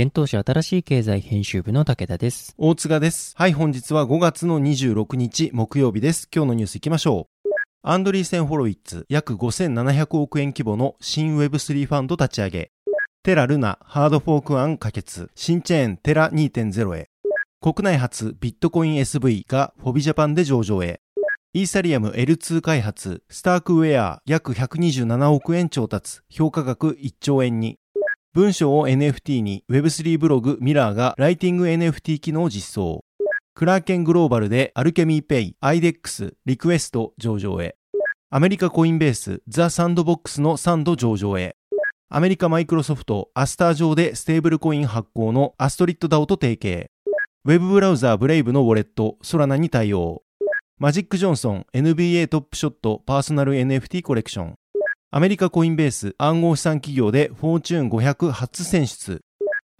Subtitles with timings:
[0.00, 2.54] 現当社新しい経済編集部の武田です。
[2.56, 3.34] 大塚です。
[3.36, 6.28] はい、本日は5月の26日木曜日です。
[6.32, 7.48] 今日のニュース行きましょう。
[7.82, 12.70] アンドリーセン・ホロイッツ約5700億円規模の新 Web3 ファンド立ち上げ。
[13.24, 15.32] テラ・ルナハードフォーク案可決。
[15.34, 17.08] 新チェーンテラ2.0へ。
[17.60, 21.00] 国内初ビットコイン SV がフォビジャパンで上場へ。
[21.54, 27.80] イーサリアム L2 開発、スタークウェア約127億円調達、評価額1兆円に。
[28.34, 33.04] 文章を NFT に Web3 ブログミラーがライティング NFT 機能を実装。
[33.54, 37.76] クラーケングローバルでアルケミーペイ、IDEX、リクエスト上場へ。
[38.30, 41.56] アメリカコインベース、ザ・サンドボックスのサンド上場へ。
[42.10, 46.90] アメリカマイクロソフト、アスター上でステーブルコイン発行のアストリット DAO と提携。
[47.46, 50.22] ウェブブラウザーブレイブのウォレット、ソラナに対応。
[50.78, 54.54] マジック・ジョンソン NBA トップショットパーソナル NFT コレクション。
[55.10, 59.22] アメリカコインベース暗号資産企業でフォーチューン500初選出。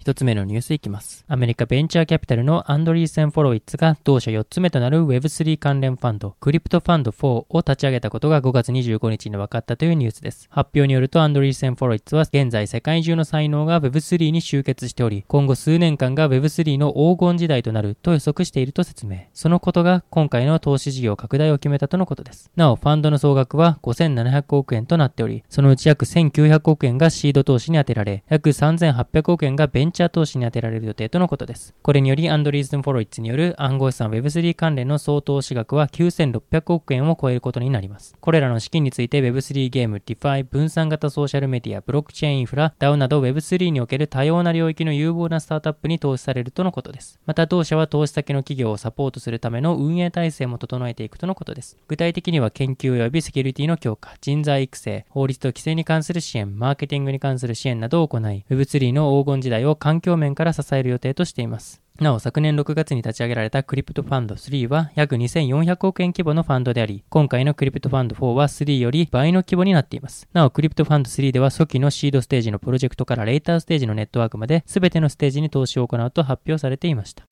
[0.08, 1.26] 一つ目のニュースいきます。
[1.28, 10.48] アメリカベンチャーキャピタルのアンドリーセン・ホロウィッツが同社4つ目となる Web3 関連ファンド、クリプトファンド4を立ち上げたことが5月25日に分かったというニュースです。
[10.50, 19.24] 発表によるとアンドリーセン・ホロウィッツは現在世界中の才能が Web3 に集結しており、今後数年間が Web3 の黄金時代となると予測していると説明。
[19.34, 22.50] そのことが今回の投資事業拡大を決めたとのことです。
[22.56, 31.74] なお、ファンドの総額は5700億円となっており、そのうち約1900億円がシード投資に充てられ、約3800億円がベンチャー投資に充てられる予定とのことです。
[31.82, 38.16] これにより、アンドリーセン・ホロウィッツによる暗号資産 Web3 関連の総投資額は9600億円を超えることになります。
[38.20, 47.18] これらの資金について Web3 ゲーム、DeFi、分散型ソーシャルメディア、ブロックチェーンインフラ、DAO など Web3 における多様な領域の有望なスタートアップに投資されるとのことです。
[47.26, 51.76] また同社は投資先の企業をサポートするための運営体制も整えていくとのことです。
[51.88, 61.80] 具体的には研究及びセキュリティの強化、人材育成、法律と規制に関する支援、マーケティングに関する支援などを行い、Web3 の黄金時代を環境面から支える予定としています。
[61.98, 70.28] なお、昨年6月に立ち上げられたクリプトファンド3は約2400億円規模のファンドであり、今回のクリプトファンド4は3より倍の規模になっています。
[70.34, 77.27] なお、クリプトファンド3では初期のシードステージのプロジェクトからレーターステージのネットワークまで全てのステージに投資を行うと発表されていました。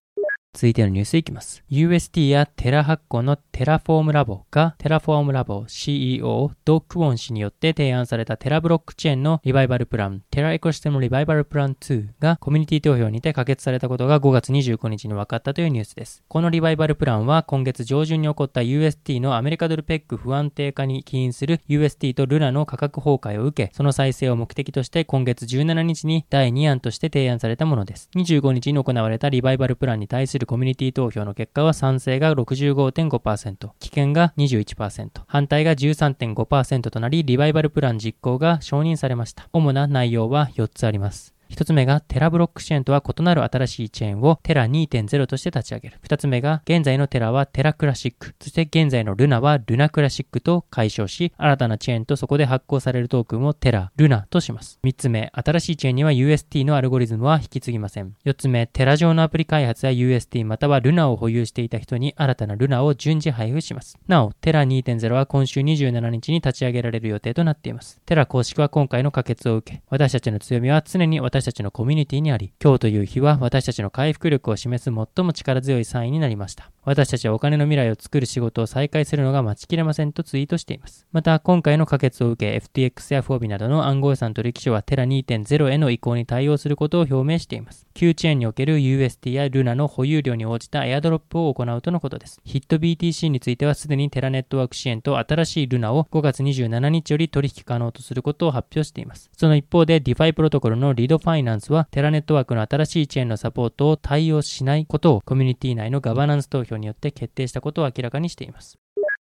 [0.57, 1.63] 続いてのニュースいきます。
[1.71, 16.25] UST やテラ発行のテラフォームラボがテラフォームラボ CEO ドクウォン氏によって提案されたテラブロックチェーンのリバイバルプランテラエコシステムリバイバルプラン2がコミュニティ投票にて可決されたことが5月25日に分かったというニュースです。
[16.27, 28.09] このリバイバルプランは今月上旬に起こった UST のアメリカドルペッグ不安定化に起因する UST とルナの価格崩壊を受け、その再生を目的として今月17日に第2案として提案されたものです。
[28.17, 39.49] 25日に行われたリバイバルプランに対するコミュニティ投票の結果は賛成が65.5%、棄権が21%、反対が13.5%となり、リバイバルプラン実行が承認されました。
[39.53, 41.36] 主な内容は4つあります。
[41.49, 45.99] 一つ目がテラブロックチェーンとは異なる新しいチェーンをテラ2.0として立ち上げる。
[46.03, 54.79] 二つ目が現在のテラはテラクラシック、そして現在のルナはルナクラシックと解消し、新たなチェーンとそこで発行されるトークンをテラ、ルナとします。
[54.83, 58.15] 三つ目、新しいチェーンには UST のアルゴリズムは引き継ぎません。
[58.25, 63.99] 四つ目、テラ上のアプリ開発や UST またはルナを保有していた人に新たなルナを順次配布します。
[64.09, 68.01] なお、テラ2.0は今週27日に立ち上げられる予定となっています。
[68.07, 76.71] テラ公式は今回の可決を受け、私たちの強みは常に私私たちのコミュニティにあり、今日という日は私たちの回復力を示す最も力強いサインになりました。
[76.83, 81.07] 私たちはお金の未来を作る仕事を再開するのが待ちきれませんとツイートしています。
[81.13, 87.87] また、今回の可決を受け、FTX や FOB などの暗号資産取引所はテラ2.0への移行に対応することを表明しています。
[87.93, 92.41] Q チェーンにおける UST や Luna の保有量に応じたエアドロップを行うとのことです。
[92.45, 99.29] ヒット BTC についてはすでにテラネットワーク支援と新しい Luna を5月27日より取引可能とすることを発表しています。
[99.37, 108.79] その一方で DeFi プロトコルのリドフファイナンスはテラネットワークの新しいチェーンのサポートを対応しないことをコミュニティ内のガバナンス投票によって決定したことを明らかにしています。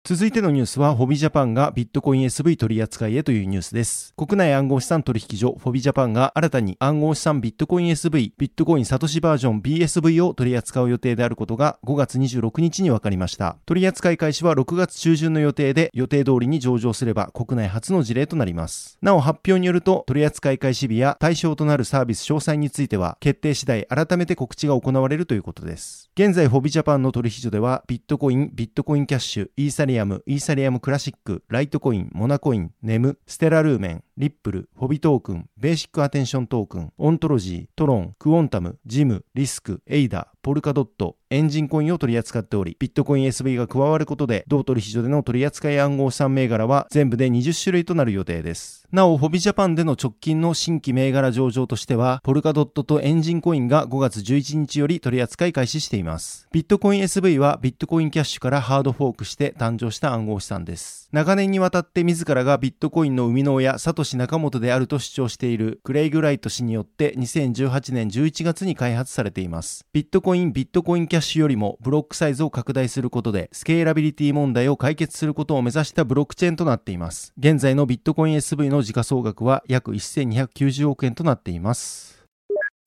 [0.08, 4.14] 続いてのニュースは、フォビジャパンがビットコイン SV 取扱いへというニュースです。
[4.16, 13.58] 国内暗号資産取引所、フォビジャパンが新たに暗号資産ビットコイン SV、ビットコインサトシバージョン BSV を取り扱う予定であることが5月26日に分かりました。
[13.66, 18.96] 取り扱い開始は6月中旬の予定で、予定通りに上場すれば国内初の事例となります。
[19.02, 26.08] なお発表によると、取り扱い開始日や対象となるサービス詳細については、決定次第改めて告知が行われるということです。
[26.14, 48.87] 現在、フォビジャパンの取引所では、ビットコイン、ビットコインキャッシュ、イーサリアム、イーサリアムクラシック、ライトコイン、モナコイン、ネム、ステラルーメン、リップル、フォビトークン、ベーシックアテンショントークン、オントロジー、トロン、クオンタム、ジム、リスク、エイダ、ポルカドット、エンジンコインを取り扱っており、ビットコイン SV が加わることで、同取引所での取り扱い暗号資産銘柄は全部で20種類となる予定です。
[48.90, 56.48] なお、ホビジャパンでの直近の新規銘柄上場としては、ポルカドットとエンジンコインが5月11日より取り扱い開始しています。
[56.52, 61.10] ビットコイン SV はビットコインキャッシュからハードフォークして誕生した暗号資産です。
[61.12, 69.84] 長年にわたって自らがビットコインの生みの親、サトシ仲本であると主張しているクレイグライト氏によって2018年11月に開発されています。
[69.92, 77.34] ビットコイン、ビットコインキャッシュよりもブロックサイズを拡大することでスケーラビリティ問題を解決することを目指したブロックチェーンとなっています。
[77.38, 82.17] 現在のビットコイン SV の時価総額は約1290億円となっています。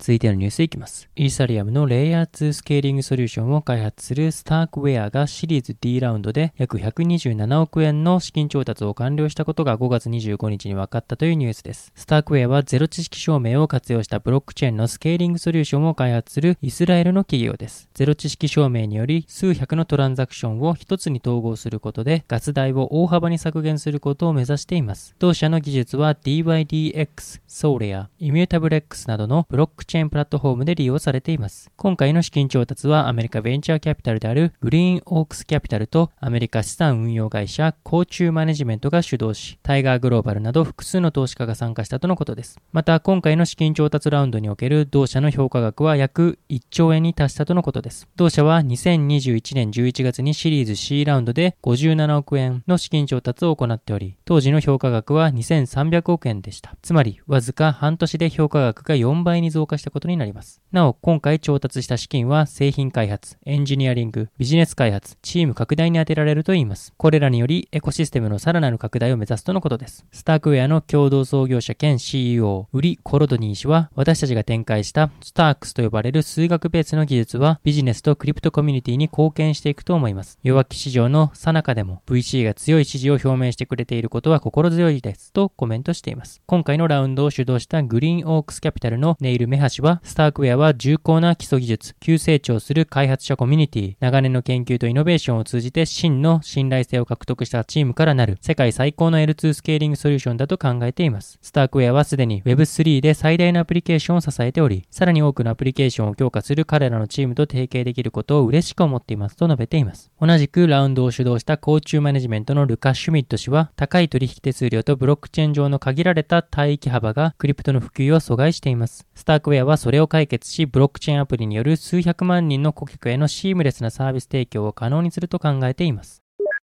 [0.02, 1.08] 続いてのニュースいきます。
[1.16, 11.92] イーサリアムのレイヤー2スケーリングソリューションを開発するスタークウェアがシリーズ D ラウンドで約127億円の資金調達を完了したことが5月25日に分かったというニュースです。
[11.94, 17.88] スタークウェアはゼロ知識証明を活用したブロックチェーンのスケーリングソリューションを開発するイスラエルの企業です。
[17.94, 25.14] ゼロ知識証明により数百のトランザクションを一つに統合することでガス代を大幅に削減することを目指しています。
[25.20, 31.70] 同社の技術は DYDX、ソーレア、イミュータブルエックスなどのブロックチェーンプラットフォームで利用されています。
[31.76, 42.58] 今回の資金調達はアメリカベンチャーキャピタルであるグリーンオークスキャピタルとアメリカ資産運用会社コーチューマネジメントが主導し、タイガーグローバルなど複数の投資家が参加したとのことです。
[42.72, 48.08] また、今回の資金調達ラウンドにおける同社の評価額は約1兆円に達したとのことです。
[48.16, 56.78] 同社は2021年11月にシリーズ C ラウンドで57億円の資金調達を行っており、当時の評価額は2300億円でした。
[56.82, 60.62] つまり、わずか半年で評価額が4倍に増加ししたことになります。
[60.72, 66.94] なお、今回調達した資金は製品開発、エンジニアリング、ビジネス開発、チーム拡大に充てられるといいます。
[66.98, 70.06] これらによりエコシステムのさらなる拡大を目指すとのことです。
[70.12, 80.40] スタークウェアの共同創業者兼 CEO、ウリ・コロドニー氏は、私たちが展開したスタークスと呼ばれる数学ベースの技術はビジネスとクリプトコミュニティに貢献していくと思います。
[80.44, 86.42] 弱気市場の最中でも VC が強い支持を表明してくれていることは心強いですとコメントしています。
[86.46, 101.40] 今回のラウンドを主導したグリーンオークスキャピタルのネイル・メハは、スタークウェアは重厚な基礎技術、急成長する開発者コミュニティ、長年の研究とイノベーションを通じて真の信頼性を獲得したチームからなる世界最高の L2 スケーリングソリューションだと考えています。
[101.42, 110.12] スタークウェアはすでに Web3 で最大のアプリケーションを支えており、さらに多くのアプリケーションを強化する彼らのチームと提携できることを嬉しく思っていますと述べています。
[110.20, 119.08] 同じくラウンドを主導したコーチューマネジメントのルカ・シュミット氏は、高い取引手数料とブロックチェーン上の限られた帯域幅がクリプトの普及を阻害しています。
[119.16, 126.24] スタークウェアはそれを解決し、ブロックチェーンアプリによる数百万人の顧客へのシームレスなサービス提供を可能にすると考えています。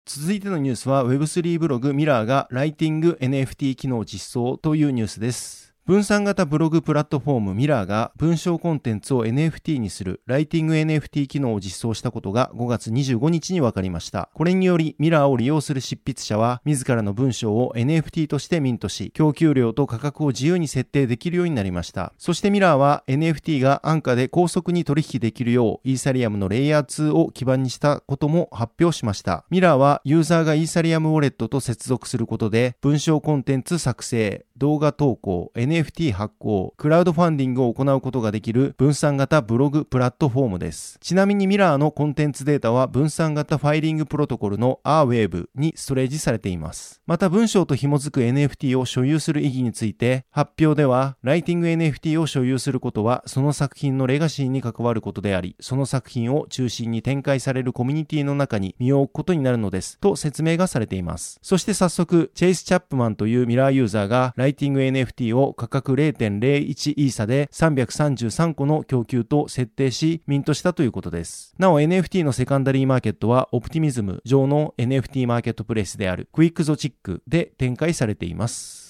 [0.07, 5.70] 続いてのニュースは Web3 ブログミラーがライティング NFT 機能実装というニュースです。
[5.91, 14.31] 分散型ブログプラットフォームミラーが文章コンテンツを NFT にするライティング NFT 機能を実装したことが5月25日に分かりました。
[14.35, 22.13] これによりミラーを利用する執筆者は自らの文章を NFT としてミントし、供給量と価格を自由に設定できるようになりました。
[22.19, 29.45] そしてミラーは NFT が安価で高速に取引できるようイーサリアムのレイヤー2を基盤にしたことも発表しました。
[29.51, 40.99] ミラーはユーザーがイーサリアムウォレットと接続することで文章コンテンツ作成、動画投稿、NFT NFT 発行、クラウドファンディングを行うことができる分散型ブログプラットフォームです。
[41.01, 47.01] ちなみにミラーのコンテンツデータは分散型ファイリングプロトコルの Rwave にストレージされています。
[47.07, 61.39] また文章と紐づく NFT を所有する意義について、発表では、ライティング NFT を所有することは、その作品のレガシーに関わることであり、その作品を中心に展開されるコミュニティの中に身を置くことになるのです、と説明がされています。
[61.43, 71.55] そして早速、チェイス・チャップマンというミラーユーザーが、ライティング NFT を価格0.01イーサで333個の供給と設定し、ミントしたということです。
[71.59, 78.90] なお NFT のセカンダリーマーケットは、オプティミズム上の NFT マーケットプレイスであるクイックゾティックで展開されています。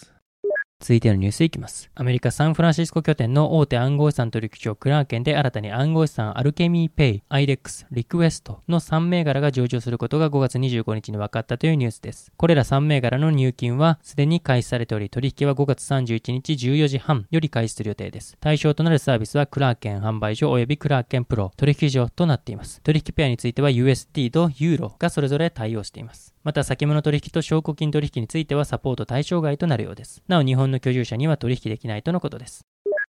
[0.80, 1.90] 続いてのニュースいきます。
[1.94, 12.32] アメリカ・サンフランシスコ拠点の大手暗号資産取引所クラーケンで新たに暗号資産アルケミーペイ、アイデックス、リクエストの3銘柄が上場することが5月25日に分かったというニュースです。
[12.34, 18.38] これら3銘柄の入金はすでに開始されており、取引は5月31日14時半より開始する予定です。
[18.40, 22.80] 対象となるサービスはクラーケン販売所及びクラーケンプロ取引所となっています。
[22.80, 26.34] 取引ペアについては USD とユーロがそれぞれ対応しています。
[26.42, 30.22] また先物取引と証拠金取引についてはサポート対象外となるようです。
[30.26, 32.69] なお日本の居住者には取引できないとのことです。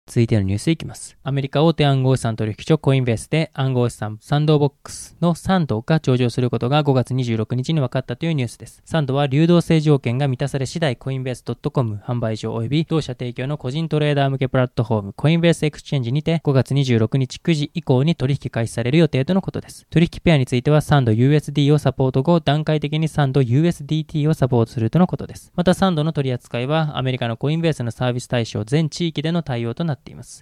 [0.07, 1.17] 続いてのニュースいきます。
[1.23, 8.83] アメリカ大手暗号資産取引所コインベースで暗号資産サンドボックスのサンドが上場することが5月26日に分かったというニュースです。
[8.85, 19.87] サンドは流動性条件が満たされ次第コインベース .com 販売所及び同社提供の個人トレーダー向けプラットフォームコインベースエクスチェンジにて5月26日9時以降に取引開始される予定とのことです。
[19.89, 25.51] 取引ペアについてはサンド USD をサポート後段階的にサンド USDT をサポートするとのことです。
[25.55, 29.94] またサンドの取り扱いはアメリカのコインベースのサービス対象全地域での対応となっています。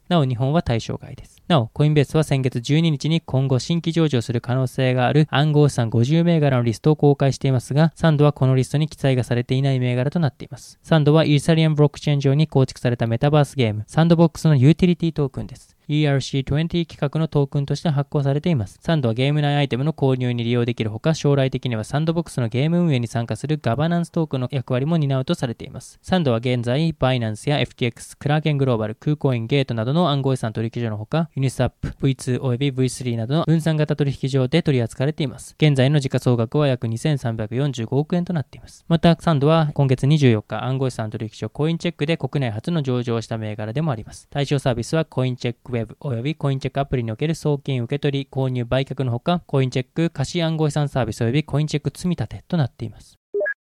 [0.10, 1.42] なお日本は対象外です。
[1.48, 10.80] なお、コインベースは先月12日に今後新規上場する可能性がある暗号資産50銘柄のリストを公開していますが、サンドはこのリストに記載がされていない銘柄となっています。
[10.84, 15.73] サンドはイーサリアムブロックチェーン上に構築されたメタバースゲーム、サンドボックスのユーティリティトークンです。
[15.90, 18.80] ERC20 規格のトークンとして発行されています。
[18.82, 26.00] サンドはゲーム内アイテムの購入に利用できるほか、将来的にはサンドボックスのゲーム運営に参加するガバナンストークンの役割も担うとされています。
[26.02, 35.56] サンドは現在、バイナンスや FTX、クラーケングローバル、クーコイン、ゲートなどの暗号資産取引所のほか、ユニスワップ、V2 及び V3 などの分散型取引所で取り扱われています。
[35.58, 38.86] 現在の時価総額は約2345億円となっています。
[38.88, 44.28] また、サンドは今月24日、暗号資産取引所コインチェックで国内初の上場した銘柄でもあります。
[44.30, 53.23] 対象サービスはコインチェックウェブ及びコインチェックアプリにおける送金受取、購入、売却のほか、コインチェック貸し暗号資産サービスおよびコインチェック積み立てとなっています。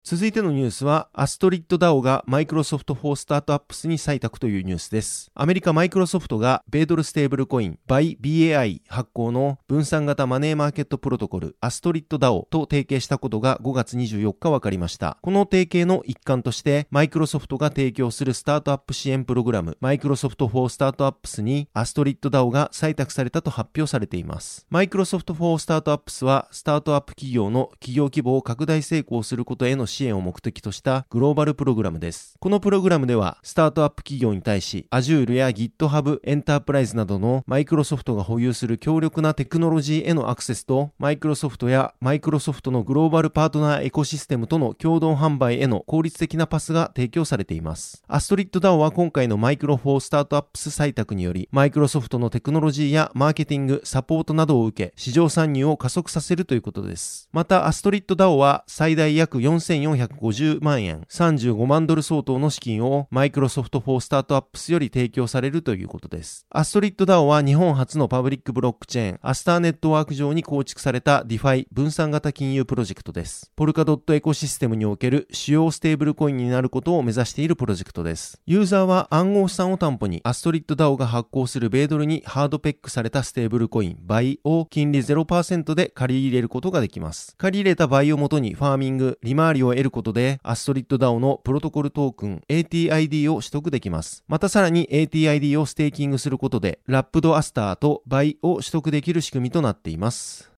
[0.08, 5.32] 続いてのニュースは、アストリッド DAO が Microsoft for Startups に採択というニュースです。
[5.34, 15.18] アメリカマイクロソフトが米ドルステーブルコイン BAI 発行の分散型マネーマーケットプロトコルアストリッド DAO と提携したことが5月24日分かりました。
[15.24, 24.68] この提携の一環として、マイクロソフトが提供するスタートアップ支援プログラム Microsoft for Startups にアストリッド DAO が採択されたと発表されています。
[24.70, 32.36] Microsoft for Startups は、スタートアップ企業の企業規模を拡大成功することへの支援を目的としたグローバルプログラムです。
[32.40, 48.04] このプログラムでは、スタートアップ企業に対し、Azure や GitHub エンタープライズなどのマイクロソフトが保有する強力なテクノロジーへのアクセスと、マイクロソフトやマイクロソフトのグローバルパートナーエコシステムとの共同販売への効率的なパスが提供されています。
[48.08, 57.30] アストリッド DAO は今回のマイクロ for Startups 採択により、マイクロソフトのテクノロジーやマーケティング、サポートなどを受け、市場参入を加速させるということです。
[57.32, 66.46] また、アストリッド DAO は最大約4 4 450万円、35万ドル相当の資金を Microsoft for Startups より提供されるということです。
[66.50, 73.52] アストリッド DAO は日本初のパブリックブロックチェーン、アスターネットワーク上に構築された DeFi 分散型金融プロジェクトです。
[73.56, 78.42] ポルカドットエコシステムにおける主要ステーブルコインになることを目指しているプロジェクトです。
[78.46, 87.36] ユーザーは暗号資産を担保にアストリッド DAO が発行する米ドルにハードペッグされたステーブルコイン、 BAI を金利0%で借り入れることができます。
[87.38, 94.24] 借り入れた BAI をもとにファーミング、利回りを得ることでアストリッド DAO のプロトコルトークン ATID を取得できます。
[94.28, 100.55] またさらに ATID をステーキングすることで、ラップドアスターと BAI を取得できる仕組みとなっています。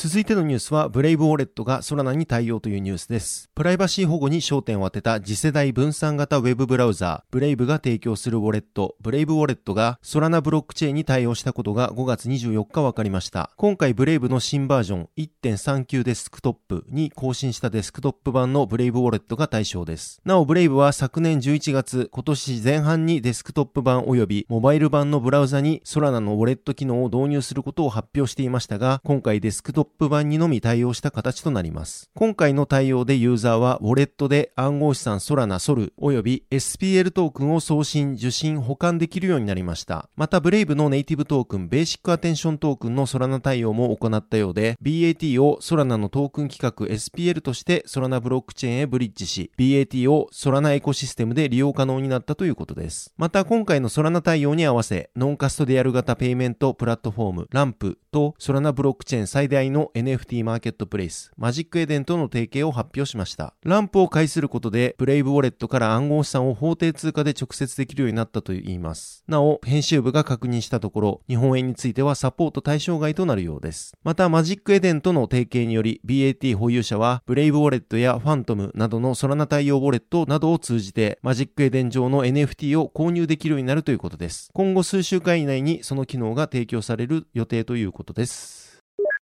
[0.00, 3.50] 続いてのニュースは、ブレイブウォレットがソラナに対応というニュースです。
[3.56, 13.50] プライバシー保護に焦点を当てた次世代分散型ウェブブラウザー、ブレイブが提供するウォレット、ブレイブウォレットがソラナブロックチェーンに対応したことが5月24日分かりました。
[13.56, 20.20] 今回ブレイブの新バージョン1.39デスクトップに更新したデスクトップ版のブレイブウォレットが対象です。
[20.24, 32.10] なお、ブレイブは昨年11月、今年前半にデスクトップ版及びモバイル版のブラウザにソラナのウォレット機能を導入することを発表していましたが、今回デスクトッププ版にのみ対応した形となります。
[32.14, 40.08] 今回の対応でユーザーは、ウォレットで暗号資産ソラナソル及び SPL トークンを送信、受信、保管できるようになりました。
[40.16, 53.12] また、ブレイブのネイティブトークン、ベーシックアテンショントークンのソラナ対応も行ったようで、BAT をソラナのトークン規格 SPL としてソラナブロックチェーンへブリッジし、BAT をソラナエコシステムで利用可能になったということです。
[53.16, 63.54] また、今回のソラナ対応に合わせ、ノンカストディアル型ペイメントプラットフォーム、ランプとソラナブロックチェーン最大の NFT マーケットプレイス、マジックエデンとの提携を発表しました。
[63.64, 69.24] ランプを介することで、ブレイブウォレットから暗号資産を法定通貨で直接できるようになったといいます。
[69.28, 73.92] なお、編集部が確認したところ、日本円についてはサポート対象外となるようです。
[74.02, 84.50] また、マジックエデンとの提携により、BAT 保有者は、ブレイブウォレットやファントムなどのソラナ対応ウォレットなどを通じて、マジックエデン上の NFT を購入できるようになるということです。
[84.54, 88.57] 今後数週間以内にその機能が提供される予定ということです。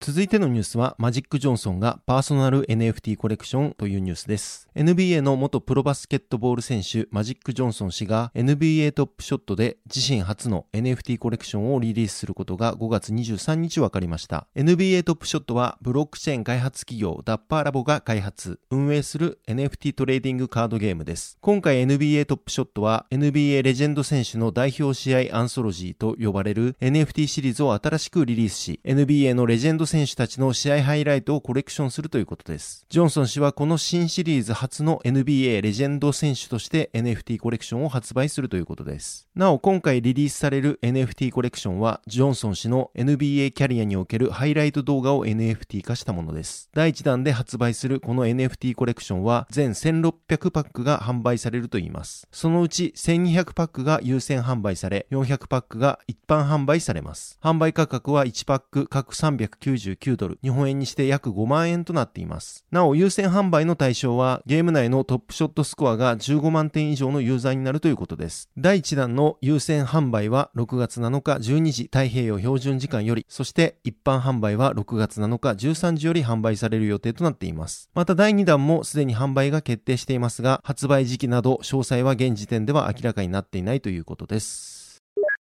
[0.00, 4.68] 続いてのニュースは、マジック・ジョンソンがパーソナル NFT コレクションというニュースです。
[4.76, 14.46] NBA の元プロバスケットボール選手、マジック・ジョンソン氏が NBA トップショットで自身初の NFT コレクションをリリースすることが5月23日分かりました。
[14.54, 21.38] NBA トップショットはブロックチェーン開発企業ダッパーラボが開発、運営する NFT トレーディングカードゲームです。
[21.40, 32.84] 今回 NBA トップショットは NBA レジェンド選手の代表試合アンソロジーと呼ばれる NFT シリーズを新しくリリースし、NBA のレジェンド選手選手たちの試合ハイライトをコレクションするということです。
[32.88, 39.28] ジョンソン氏はこの新シリーズ初の NBA レジェンド選手として NFT コレクションを発売するということです。
[39.36, 46.70] なお、今回リリースされる NFT コレクションは、ジョンソン氏の NBA キャリアにおけるハイライト動画を NFT 化したものです。
[46.74, 52.26] 第1弾で発売するこの NFT コレクションは、全1600パックが販売されるといいます。
[52.32, 57.38] そのうち1200パックが優先販売され、400パックが一般販売されます。
[57.40, 62.64] 販売価格は1パック各390 99ドル、日本円にして約5万円となっています。
[62.70, 68.48] なお、優先販売の対象は、ゲーム内のトップショットスコアが15万点以上のユーザーになるということです。
[68.56, 77.90] 第1弾の優先販売は6月7日12時太平洋標準時間より、そして一般販売は6月7日13時より販売される予定となっています。
[77.94, 84.73] また第2弾もすでに販売が決定していますが、発売時期など詳細は現時点では明らかになっていないということです。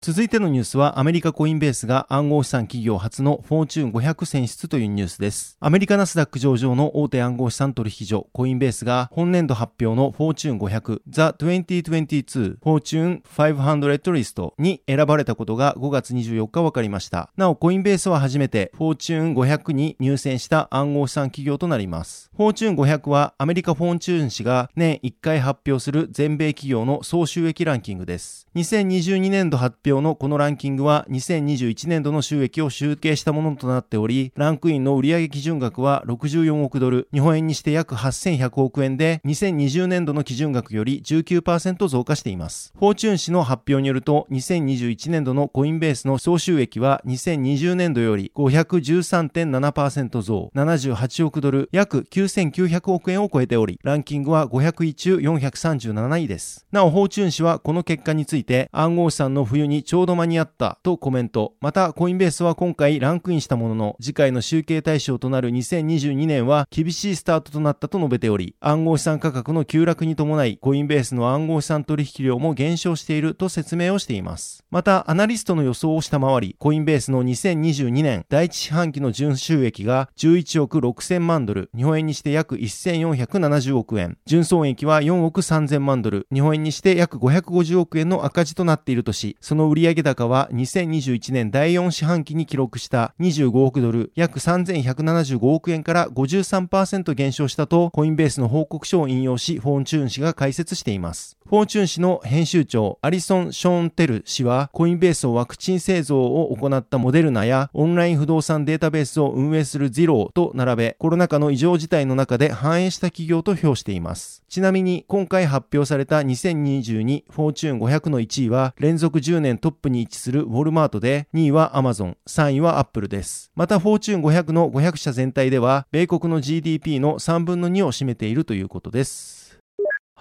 [0.03, 5.55] 続いてのニュースはアメリカコインベースが暗号資産企業初のフォーチューン500選出というニュースです。
[5.61, 17.31] アメリカナスダック上場の大手暗号資産取引所コインベースが本年度発表のフォーチューン500 The 2022 Fortune 500リストに選ばれたことが5月24日分かりました。
[17.37, 22.29] なおコインベースは初めてフォーチューン500に入選した暗号資産企業となります。
[22.35, 28.49] フォーチューン500はアメリカフォーチューン誌が年1回発表する全米企業の総収益ランキングです。
[28.55, 42.73] 2022年度発表表のこのランキングは2021年度の収益を集計したものとなっており、ランクインの売上基準額は64億ドル、日本円にして約8100億円で、2020年度の基準額より19%増加しています。
[42.77, 56.65] フォーチュン氏の発表によると、2021年度のコインベースの総収益は2020年度より513.7%増、78億ドル、約9900億円を超えており、ランキングは500位中437位です。
[56.71, 61.53] なお、フォーチュン氏はこの結果について、暗号資産の冬にちょうど間に合ったとコメント。
[61.61, 74.63] また、コインベースは今回ランクインしたものの、次回の集計対象となる2022年は厳しいスタートとなったと述べており、暗号資産価格の急落に伴い、コインベースの暗号資産取引量も減少していると説明をしています。
[74.71, 101.39] また、アナリストの予想を下回り、コインベースの2022年第一四半期の純収益が11億6000万ドル、日本円にして約1470億円、純損益は4億3000万ドル、日本円にして約550億円の赤字となっているとし、その売上高は2021年第4四半期に記録した25億ドル、約3175億円から53%減少したと、コインベースの報告書を引用し、フォーチューン誌が解説しています。
[101.53, 114.41] フォーチュン誌の編集長、アリソン・ショーンテル氏は、コインベースをワクチン製造を行ったモデルナや、オンライン不動産データベースを運営する Zillow と並べ、コロナ禍の異常事態の中で繁栄した企業と評しています。
[114.49, 123.51] ちなみに、今回発表された2022フォーチューン500の1位は、連続10年トップに位置するウォルマートで、2位はアマゾン、3位はアップルです。
[123.53, 129.42] また、フォーチュン500の500社全体では、米国の GDP の3分の2を占めているということです。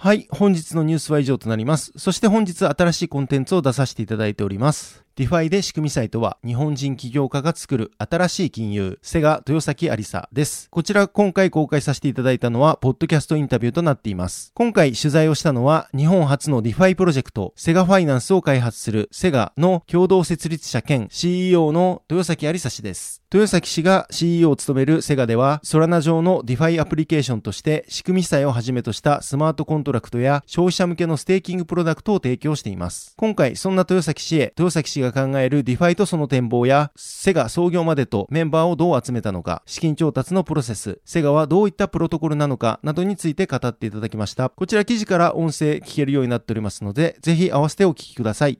[0.03, 1.93] はい、本日のニュースは以上となります。
[1.95, 5.02] そして本日新しいコンテンツを出させていただいております。
[5.15, 10.71] DeFi で仕組債とは日本人起業家が作る新しい金融、 Cega 豊崎ありさです。
[10.71, 14.51] こちら今回公開させていただいたのは、ポッドキャストインタビューとなっています。
[14.55, 23.21] 今回取材をしたのは、日本初の DeFi プロジェクト、 Cega Finance を開発する Cega の共同設立者兼 CEO の豊崎ありさ氏です。
[23.31, 33.13] 豊崎氏が CEO を務める Cega では、ソラナ上の DeFi アプリケーションとして仕組債をはじめとしたスマートコントラクトや消費者向けのステーキングプロダクトを提供しています。
[33.15, 44.49] 今回、そんな豊崎氏へ、豊崎氏が考える DeFi とその展望や、 Cega 創業までとメンバーをどう集めたのか、資金調達のプロセス、 Cega はどういったプロトコルなのかなどについて語っていただきました。
[44.49, 48.59] こちら記事から音声聞けるようになっておりますので、ぜひ合わせてお聞きください。